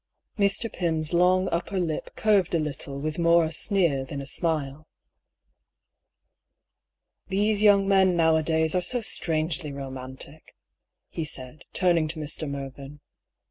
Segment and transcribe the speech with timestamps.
[0.39, 0.67] Mr.
[0.67, 4.87] Pym's long upper lip curved a little with more a sneer than a smile."
[7.27, 10.55] These young men now a days are so strangely ro mantic,"
[11.07, 12.49] he said, turning to Mr.
[12.49, 12.99] Mervyn.